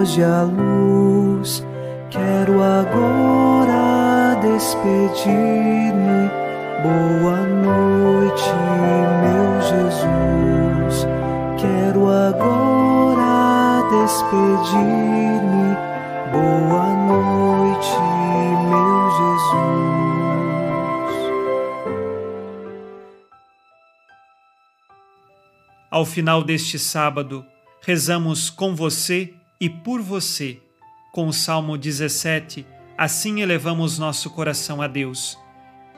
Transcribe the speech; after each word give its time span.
Foge 0.00 0.22
a 0.24 0.44
luz. 0.44 1.62
Quero 2.08 2.62
agora 2.62 4.34
despedir-me. 4.40 6.30
Boa 6.82 7.42
noite, 7.42 8.50
meu 9.20 9.60
Jesus. 9.60 11.06
Quero 11.58 12.08
agora 12.08 13.82
despedir-me. 13.90 15.76
Boa 16.32 16.94
noite, 17.04 18.00
meu 18.70 19.10
Jesus. 19.20 20.00
Ao 25.90 26.06
final 26.06 26.42
deste 26.42 26.78
sábado, 26.78 27.44
rezamos 27.82 28.48
com 28.48 28.74
você 28.74 29.34
e 29.60 29.68
por 29.68 30.00
você. 30.00 30.58
Com 31.12 31.26
o 31.26 31.32
Salmo 31.32 31.76
17, 31.76 32.64
assim 32.96 33.42
elevamos 33.42 33.98
nosso 33.98 34.30
coração 34.30 34.80
a 34.80 34.86
Deus. 34.86 35.36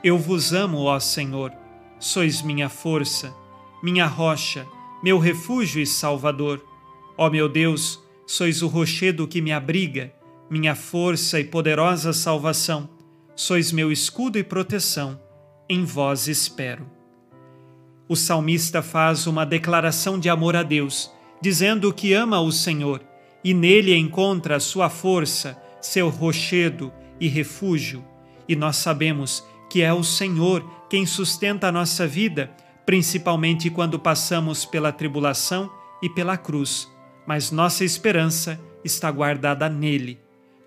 Eu 0.03 0.17
vos 0.17 0.51
amo, 0.51 0.83
ó 0.83 0.99
Senhor, 0.99 1.53
sois 1.97 2.41
minha 2.41 2.67
força, 2.67 3.33
minha 3.81 4.05
rocha, 4.05 4.67
meu 5.01 5.17
refúgio 5.17 5.81
e 5.81 5.85
salvador. 5.85 6.61
Ó 7.17 7.29
meu 7.29 7.47
Deus, 7.47 8.03
sois 8.27 8.61
o 8.61 8.67
rochedo 8.67 9.27
que 9.27 9.39
me 9.39 9.53
abriga, 9.53 10.13
minha 10.49 10.75
força 10.75 11.39
e 11.39 11.43
poderosa 11.43 12.11
salvação. 12.11 12.89
Sois 13.35 13.71
meu 13.71 13.91
escudo 13.91 14.37
e 14.37 14.43
proteção, 14.43 15.19
em 15.69 15.85
vós 15.85 16.27
espero. 16.27 16.85
O 18.09 18.15
salmista 18.15 18.81
faz 18.81 19.25
uma 19.25 19.45
declaração 19.45 20.19
de 20.19 20.29
amor 20.29 20.55
a 20.55 20.63
Deus, 20.63 21.11
dizendo 21.41 21.93
que 21.93 22.13
ama 22.13 22.39
o 22.41 22.51
Senhor 22.51 23.01
e 23.43 23.53
nele 23.53 23.95
encontra 23.95 24.59
sua 24.59 24.89
força, 24.89 25.61
seu 25.81 26.09
rochedo 26.09 26.93
e 27.19 27.27
refúgio. 27.27 28.03
E 28.47 28.55
nós 28.55 28.77
sabemos 28.77 29.45
que 29.69 29.81
é 29.81 29.93
o 29.93 30.03
Senhor 30.03 30.63
quem 30.89 31.05
sustenta 31.05 31.67
a 31.67 31.71
nossa 31.71 32.05
vida, 32.07 32.51
principalmente 32.85 33.69
quando 33.69 33.99
passamos 33.99 34.65
pela 34.65 34.91
tribulação 34.91 35.71
e 36.01 36.09
pela 36.09 36.37
cruz, 36.37 36.87
mas 37.25 37.51
nossa 37.51 37.83
esperança 37.83 38.59
está 38.83 39.09
guardada 39.09 39.69
nele. 39.69 40.19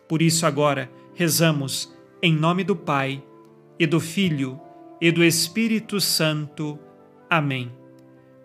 Por 0.09 0.23
isso, 0.23 0.47
agora, 0.47 0.91
rezamos 1.15 1.95
em 2.23 2.35
nome 2.35 2.65
do 2.65 2.75
Pai, 2.75 3.23
e 3.79 3.87
do 3.87 4.01
Filho, 4.01 4.61
e 5.01 5.11
do 5.11 5.23
Espírito 5.23 6.01
Santo. 6.01 6.79
Amém. 7.29 7.71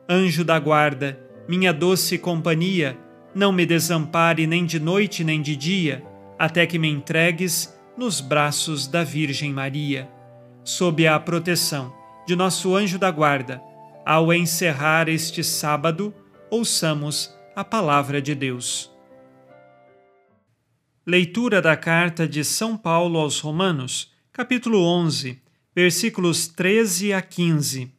Anjo 0.10 0.44
da 0.44 0.60
guarda, 0.60 1.20
minha 1.48 1.74
doce 1.74 2.18
companhia, 2.18 2.98
não 3.34 3.52
me 3.52 3.66
desampare 3.66 4.46
nem 4.46 4.66
de 4.66 4.80
noite 4.80 5.24
nem 5.24 5.42
de 5.42 5.56
dia, 5.56 6.04
até 6.38 6.66
que 6.66 6.78
me 6.78 6.90
entregues 6.90 7.74
nos 7.98 8.20
braços 8.20 8.88
da 8.88 9.04
Virgem 9.04 9.54
Maria. 9.54 10.10
Sob 10.64 11.08
a 11.08 11.20
proteção 11.20 11.94
de 12.28 12.36
nosso 12.36 12.76
anjo 12.76 13.00
da 13.00 13.10
guarda, 13.10 13.62
ao 14.06 14.34
encerrar 14.34 15.08
este 15.08 15.44
sábado, 15.44 16.14
ouçamos 16.50 17.34
a 17.56 17.64
palavra 17.64 18.22
de 18.22 18.36
Deus. 18.36 18.92
Leitura 21.06 21.62
da 21.62 21.76
carta 21.76 22.28
de 22.28 22.44
São 22.44 22.78
Paulo 22.78 23.20
aos 23.20 23.40
Romanos, 23.40 24.12
capítulo 24.32 24.84
11, 24.84 25.42
versículos 25.76 26.48
13 26.48 27.14
a 27.14 27.22
15. 27.22 27.92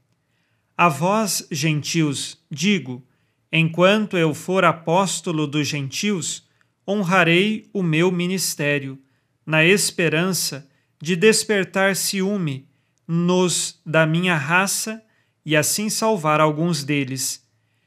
A 0.77 0.89
vós, 0.89 1.47
gentios, 1.51 2.39
digo: 2.51 3.05
Enquanto 3.53 4.17
eu 4.17 4.33
for 4.33 4.65
apóstolo 4.65 5.47
dos 5.47 5.69
gentios, 5.69 6.49
honrarei 6.89 7.69
o 7.73 7.83
meu 7.83 8.11
ministério, 8.11 8.99
na 9.45 9.63
esperança 9.65 10.67
de 11.01 11.15
despertar 11.15 11.95
ciúme 11.95 12.67
nos 13.07 13.81
da 13.85 14.07
minha 14.07 14.37
raça 14.37 15.03
e 15.45 15.55
assim 15.55 15.91
salvar 15.91 16.41
alguns 16.41 16.83
deles. 16.83 17.47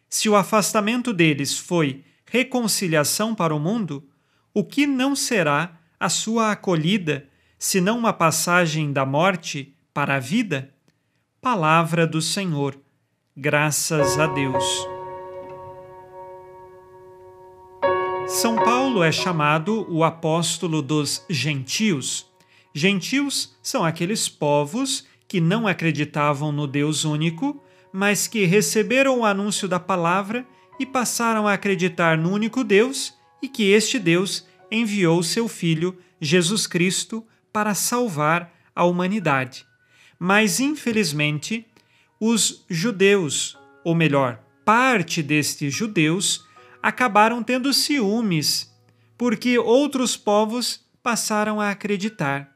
Se 0.10 0.30
o 0.30 0.36
afastamento 0.36 1.12
deles 1.12 1.58
foi 1.58 2.04
reconciliação 2.26 3.34
para 3.34 3.56
o 3.56 3.60
mundo, 3.60 4.08
o 4.54 4.64
que 4.64 4.86
não 4.86 5.16
será 5.16 5.80
a 6.00 6.10
sua 6.10 6.52
acolhida, 6.52 7.28
senão 7.58 7.98
uma 7.98 8.14
passagem 8.14 8.94
da 8.94 9.06
morte 9.06 9.76
para 9.94 10.18
a 10.18 10.20
vida? 10.20 10.74
Palavra 11.42 12.06
do 12.06 12.22
Senhor. 12.22 12.80
Graças 13.36 14.20
a 14.20 14.28
Deus. 14.28 14.95
São 18.36 18.58
Paulo 18.58 19.02
é 19.02 19.14
chamado 19.14 19.88
o 19.90 20.04
apóstolo 20.04 20.82
dos 20.82 21.24
gentios. 21.30 22.30
Gentios 22.74 23.56
são 23.64 23.86
aqueles 23.86 24.28
povos 24.28 25.08
que 25.26 25.40
não 25.40 25.66
acreditavam 25.66 26.52
no 26.52 26.68
Deus 26.68 27.06
único, 27.06 27.64
mas 27.94 28.28
que 28.28 28.44
receberam 28.44 29.20
o 29.20 29.26
anúncio 29.26 29.70
da 29.70 29.80
palavra 29.80 30.46
e 30.78 30.86
passaram 30.86 31.48
a 31.48 31.54
acreditar 31.54 32.18
no 32.18 32.30
único 32.30 32.62
Deus 32.62 33.14
e 33.42 33.48
que 33.48 33.72
este 33.72 33.98
Deus 33.98 34.46
enviou 34.70 35.24
seu 35.24 35.48
Filho, 35.48 35.98
Jesus 36.20 36.68
Cristo, 36.68 37.26
para 37.54 37.74
salvar 37.74 38.54
a 38.76 38.84
humanidade. 38.84 39.66
Mas, 40.20 40.60
infelizmente, 40.60 41.66
os 42.20 42.66
judeus, 42.70 43.58
ou 43.82 43.96
melhor, 43.96 44.44
parte 44.66 45.24
destes 45.24 45.74
judeus, 45.74 46.45
acabaram 46.86 47.42
tendo 47.42 47.74
ciúmes, 47.74 48.72
porque 49.18 49.58
outros 49.58 50.16
povos 50.16 50.86
passaram 51.02 51.60
a 51.60 51.72
acreditar. 51.72 52.56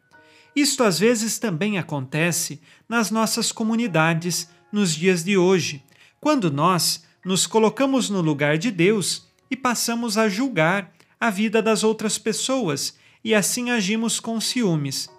Isto 0.55 0.83
às 0.83 0.99
vezes 0.99 1.39
também 1.39 1.79
acontece 1.79 2.61
nas 2.87 3.09
nossas 3.09 3.51
comunidades 3.51 4.47
nos 4.71 4.93
dias 4.93 5.23
de 5.23 5.35
hoje, 5.35 5.83
quando 6.21 6.51
nós 6.51 7.03
nos 7.25 7.47
colocamos 7.47 8.07
no 8.07 8.21
lugar 8.21 8.59
de 8.59 8.69
Deus 8.69 9.27
e 9.49 9.55
passamos 9.55 10.15
a 10.15 10.29
julgar 10.29 10.93
a 11.19 11.31
vida 11.31 11.59
das 11.59 11.83
outras 11.83 12.19
pessoas 12.19 12.95
e 13.23 13.33
assim 13.33 13.71
agimos 13.71 14.19
com 14.19 14.39
ciúmes. 14.39 15.09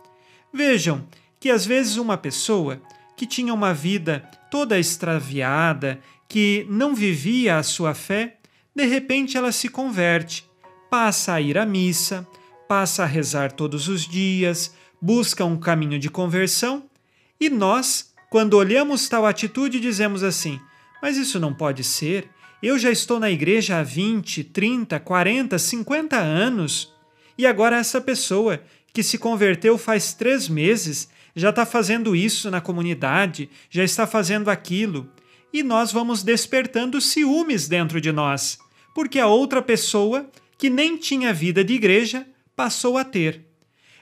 Vejam 0.54 1.04
que 1.40 1.50
às 1.50 1.66
vezes 1.66 1.96
uma 1.96 2.16
pessoa 2.16 2.80
que 3.16 3.26
tinha 3.26 3.52
uma 3.52 3.74
vida 3.74 4.20
toda 4.52 4.78
extraviada, 4.78 6.00
que 6.28 6.64
não 6.70 6.94
vivia 6.94 7.56
a 7.56 7.64
sua 7.64 7.92
fé, 7.92 8.36
de 8.74 8.84
repente 8.84 9.36
ela 9.36 9.52
se 9.52 9.68
converte, 9.68 10.48
passa 10.90 11.34
a 11.34 11.40
ir 11.40 11.58
à 11.58 11.66
missa, 11.66 12.26
passa 12.68 13.02
a 13.02 13.06
rezar 13.06 13.52
todos 13.52 13.88
os 13.88 14.06
dias, 14.06 14.74
busca 15.00 15.44
um 15.44 15.56
caminho 15.56 15.98
de 15.98 16.08
conversão, 16.10 16.84
e 17.40 17.48
nós, 17.48 18.12
quando 18.28 18.54
olhamos 18.54 19.08
tal 19.08 19.26
atitude, 19.26 19.80
dizemos 19.80 20.22
assim: 20.22 20.60
mas 21.02 21.16
isso 21.16 21.40
não 21.40 21.54
pode 21.54 21.82
ser. 21.82 22.28
Eu 22.62 22.78
já 22.78 22.90
estou 22.90 23.18
na 23.18 23.30
igreja 23.30 23.78
há 23.78 23.82
20, 23.82 24.44
30, 24.44 25.00
40, 25.00 25.58
50 25.58 26.16
anos. 26.16 26.92
E 27.38 27.46
agora 27.46 27.76
essa 27.76 28.00
pessoa 28.00 28.62
que 28.92 29.02
se 29.02 29.16
converteu 29.16 29.78
faz 29.78 30.12
três 30.12 30.48
meses 30.48 31.08
já 31.34 31.50
está 31.50 31.64
fazendo 31.64 32.14
isso 32.14 32.50
na 32.50 32.60
comunidade, 32.60 33.48
já 33.70 33.82
está 33.82 34.06
fazendo 34.06 34.50
aquilo 34.50 35.08
e 35.52 35.62
nós 35.62 35.92
vamos 35.92 36.22
despertando 36.22 37.00
ciúmes 37.00 37.68
dentro 37.68 38.00
de 38.00 38.12
nós, 38.12 38.58
porque 38.94 39.18
a 39.18 39.26
outra 39.26 39.60
pessoa, 39.60 40.30
que 40.56 40.70
nem 40.70 40.96
tinha 40.96 41.32
vida 41.32 41.64
de 41.64 41.74
igreja, 41.74 42.26
passou 42.54 42.98
a 42.98 43.04
ter. 43.04 43.46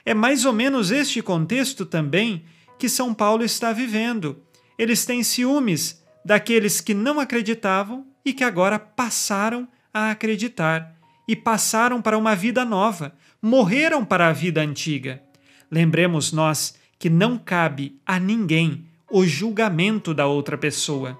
É 0.05 0.13
mais 0.13 0.45
ou 0.45 0.53
menos 0.53 0.91
este 0.91 1.21
contexto 1.21 1.85
também 1.85 2.43
que 2.77 2.89
São 2.89 3.13
Paulo 3.13 3.43
está 3.43 3.71
vivendo. 3.71 4.41
Eles 4.77 5.05
têm 5.05 5.23
ciúmes 5.23 6.01
daqueles 6.23 6.81
que 6.81 6.93
não 6.93 7.19
acreditavam 7.19 8.05
e 8.25 8.33
que 8.33 8.43
agora 8.43 8.79
passaram 8.79 9.67
a 9.93 10.11
acreditar 10.11 10.95
e 11.27 11.35
passaram 11.35 12.01
para 12.01 12.17
uma 12.17 12.35
vida 12.35 12.65
nova, 12.65 13.13
morreram 13.41 14.03
para 14.03 14.27
a 14.27 14.33
vida 14.33 14.61
antiga. 14.61 15.21
Lembremos 15.69 16.31
nós 16.31 16.73
que 16.97 17.09
não 17.09 17.37
cabe 17.37 17.99
a 18.05 18.19
ninguém 18.19 18.85
o 19.11 19.25
julgamento 19.25 20.13
da 20.13 20.25
outra 20.25 20.57
pessoa. 20.57 21.17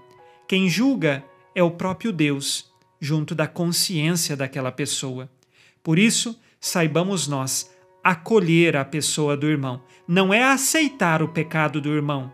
Quem 0.50 0.68
julga 0.68 1.24
é 1.54 1.62
o 1.62 1.69
próprio 1.69 2.12
Deus, 2.12 2.74
junto 3.00 3.36
da 3.36 3.46
consciência 3.46 4.36
daquela 4.36 4.72
pessoa. 4.72 5.30
Por 5.84 6.00
isso, 6.00 6.42
saibamos 6.60 7.28
nós 7.28 7.69
acolher 8.04 8.75
a 8.75 8.84
pessoa 8.84 9.38
do 9.38 9.46
irmão. 9.46 9.80
Não 10.07 10.34
é 10.34 10.44
aceitar 10.44 11.22
o 11.22 11.28
pecado 11.28 11.80
do 11.80 11.94
irmão, 11.94 12.34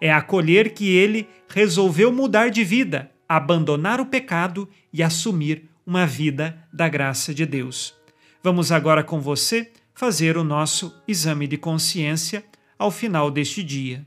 é 0.00 0.10
acolher 0.10 0.72
que 0.72 0.88
ele 0.88 1.28
resolveu 1.50 2.10
mudar 2.10 2.48
de 2.48 2.64
vida, 2.64 3.10
abandonar 3.28 4.00
o 4.00 4.06
pecado 4.06 4.66
e 4.90 5.02
assumir 5.02 5.68
uma 5.86 6.06
vida 6.06 6.66
da 6.72 6.88
graça 6.88 7.34
de 7.34 7.44
Deus. 7.44 7.94
Vamos 8.42 8.72
agora 8.72 9.04
com 9.04 9.20
você 9.20 9.70
fazer 9.92 10.38
o 10.38 10.44
nosso 10.44 10.98
exame 11.06 11.46
de 11.46 11.58
consciência 11.58 12.42
ao 12.78 12.90
final 12.90 13.30
deste 13.30 13.62
dia. 13.62 14.06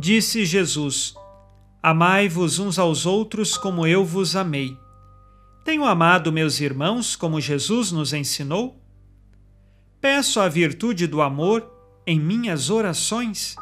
Disse 0.00 0.44
Jesus: 0.44 1.12
Amai-vos 1.82 2.60
uns 2.60 2.78
aos 2.78 3.04
outros 3.04 3.58
como 3.58 3.84
eu 3.84 4.04
vos 4.04 4.36
amei. 4.36 4.78
Tenho 5.64 5.84
amado 5.84 6.30
meus 6.30 6.60
irmãos 6.60 7.16
como 7.16 7.40
Jesus 7.40 7.90
nos 7.90 8.12
ensinou? 8.12 8.80
Peço 10.00 10.38
a 10.38 10.48
virtude 10.48 11.08
do 11.08 11.20
amor 11.20 11.68
em 12.06 12.20
minhas 12.20 12.70
orações? 12.70 13.56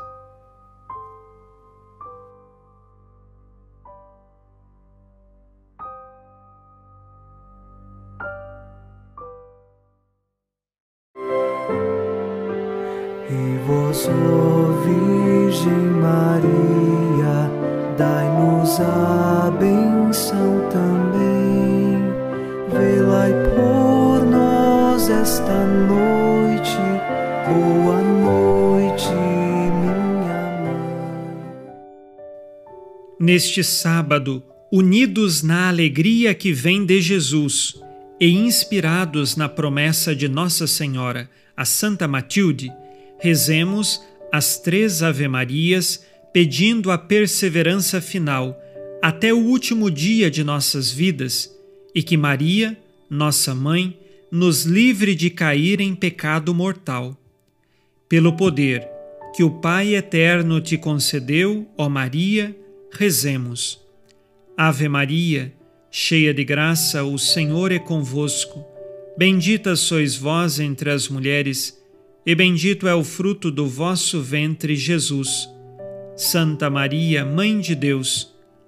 A 18.81 19.50
benção 19.58 20.69
também. 20.70 21.96
Velai 22.70 23.32
por 23.55 24.26
nós 24.26 25.08
esta 25.08 25.67
noite. 25.67 26.76
Boa 27.46 28.02
noite, 28.02 29.08
minha 29.11 29.94
mãe. 30.61 30.87
Neste 33.19 33.64
sábado, 33.64 34.43
unidos 34.70 35.43
na 35.43 35.69
alegria 35.69 36.34
que 36.34 36.52
vem 36.52 36.84
de 36.84 37.00
Jesus 37.00 37.81
e 38.20 38.31
inspirados 38.31 39.37
na 39.37 39.49
promessa 39.49 40.14
de 40.14 40.28
Nossa 40.28 40.67
Senhora, 40.67 41.28
a 41.56 41.64
Santa 41.64 42.06
Matilde, 42.06 42.73
rezemos 43.19 44.02
as 44.32 44.58
três 44.58 45.02
Ave-Marias 45.02 46.05
pedindo 46.32 46.90
a 46.90 46.99
perseverança 46.99 47.99
final 48.00 48.61
até 49.06 49.32
o 49.32 49.38
último 49.38 49.88
dia 49.88 50.29
de 50.29 50.43
nossas 50.43 50.91
vidas 50.91 51.56
e 51.94 52.03
que 52.03 52.17
Maria, 52.17 52.76
nossa 53.08 53.55
mãe, 53.55 53.97
nos 54.32 54.64
livre 54.64 55.14
de 55.14 55.31
cair 55.31 55.81
em 55.81 55.94
pecado 55.94 56.53
mortal. 56.53 57.17
Pelo 58.08 58.32
poder 58.32 58.85
que 59.32 59.44
o 59.44 59.61
Pai 59.61 59.94
eterno 59.94 60.61
te 60.61 60.76
concedeu, 60.76 61.69
ó 61.79 61.88
Maria, 61.88 62.53
rezemos. 62.91 63.81
Ave 64.56 64.88
Maria, 64.88 65.55
cheia 65.88 66.35
de 66.35 66.43
graça, 66.43 67.05
o 67.05 67.17
Senhor 67.17 67.70
é 67.70 67.79
convosco. 67.79 68.64
Bendita 69.17 69.76
sois 69.76 70.17
vós 70.17 70.59
entre 70.59 70.91
as 70.91 71.09
mulheres 71.09 71.81
e 72.26 72.35
bendito 72.35 72.88
é 72.88 72.94
o 72.97 73.05
fruto 73.05 73.52
do 73.52 73.69
vosso 73.69 74.20
ventre, 74.20 74.75
Jesus. 74.75 75.49
Santa 76.17 76.69
Maria, 76.69 77.25
Mãe 77.25 77.61
de 77.61 77.76
Deus, 77.76 78.35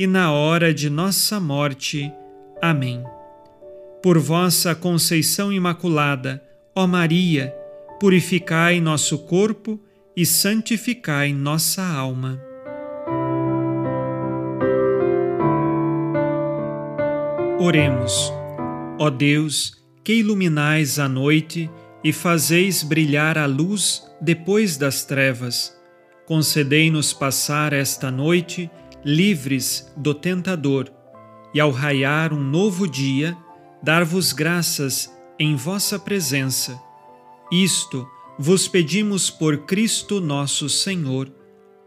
e 0.00 0.06
na 0.06 0.32
hora 0.32 0.72
de 0.72 0.88
nossa 0.88 1.38
morte. 1.38 2.10
Amém. 2.62 3.04
Por 4.02 4.18
vossa 4.18 4.74
conceição 4.74 5.52
imaculada, 5.52 6.42
ó 6.74 6.86
Maria, 6.86 7.54
purificai 8.00 8.80
nosso 8.80 9.18
corpo 9.18 9.78
e 10.16 10.24
santificai 10.24 11.34
nossa 11.34 11.84
alma. 11.84 12.40
Oremos. 17.60 18.32
Ó 18.98 19.10
Deus, 19.10 19.84
que 20.02 20.14
iluminais 20.14 20.98
a 20.98 21.10
noite, 21.10 21.70
e 22.02 22.10
fazeis 22.10 22.82
brilhar 22.82 23.36
a 23.36 23.44
luz 23.44 24.02
depois 24.18 24.78
das 24.78 25.04
trevas. 25.04 25.78
Concedei-nos 26.24 27.12
passar 27.12 27.74
esta 27.74 28.10
noite 28.10 28.70
livres 29.04 29.90
do 29.96 30.14
tentador, 30.14 30.90
e 31.52 31.60
ao 31.60 31.70
raiar 31.70 32.32
um 32.32 32.42
novo 32.42 32.86
dia, 32.86 33.36
dar-vos 33.82 34.32
graças 34.32 35.12
em 35.38 35.56
vossa 35.56 35.98
presença. 35.98 36.80
Isto 37.50 38.08
vos 38.38 38.68
pedimos 38.68 39.30
por 39.30 39.58
Cristo 39.64 40.20
nosso 40.20 40.68
Senhor. 40.68 41.32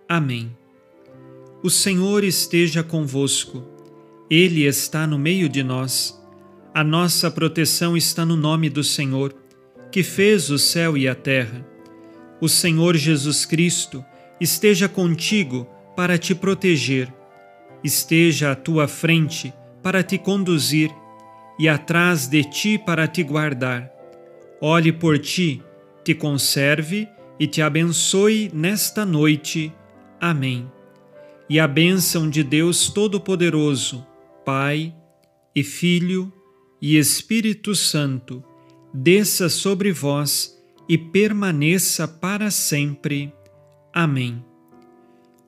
Amém. 0.08 0.56
O 1.64 1.70
Senhor 1.70 2.24
esteja 2.24 2.84
convosco, 2.84 3.64
Ele 4.30 4.66
está 4.66 5.08
no 5.08 5.18
meio 5.18 5.48
de 5.48 5.64
nós. 5.64 6.20
A 6.74 6.84
nossa 6.84 7.32
proteção 7.32 7.96
está 7.96 8.26
no 8.26 8.36
nome 8.36 8.70
do 8.70 8.84
Senhor 8.84 9.34
que 9.94 10.02
fez 10.02 10.50
o 10.50 10.58
céu 10.58 10.98
e 10.98 11.08
a 11.08 11.14
terra. 11.14 11.64
O 12.42 12.50
Senhor 12.50 12.98
Jesus 12.98 13.46
Cristo 13.46 14.04
esteja 14.42 14.90
contigo 14.90 15.70
para 15.96 16.18
te 16.18 16.34
proteger, 16.34 17.14
esteja 17.84 18.52
à 18.52 18.56
tua 18.56 18.88
frente 18.88 19.54
para 19.82 20.02
te 20.02 20.18
conduzir 20.18 20.90
e 21.60 21.68
atrás 21.68 22.28
de 22.28 22.44
ti 22.44 22.78
para 22.78 23.08
te 23.08 23.22
guardar. 23.22 23.92
Olhe 24.62 24.92
por 24.94 25.20
ti, 25.20 25.62
te 26.04 26.16
conserve 26.16 27.08
e 27.40 27.46
te 27.46 27.62
abençoe 27.62 28.50
nesta 28.54 29.06
noite. 29.06 29.74
Amém. 30.20 30.72
E 31.50 31.60
a 31.60 31.68
bênção 31.68 32.30
de 32.30 32.44
Deus 32.44 32.90
Todo-Poderoso, 32.90 34.06
Pai 34.46 34.96
e 35.54 35.64
Filho 35.64 36.32
e 36.82 36.98
Espírito 36.98 37.76
Santo, 37.76 38.44
desça 38.94 39.50
sobre 39.50 39.92
vós 39.92 40.58
e 40.88 40.98
permaneça 40.98 42.08
para 42.08 42.50
sempre. 42.50 43.34
Amém. 43.94 44.53